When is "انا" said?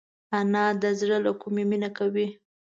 0.39-0.65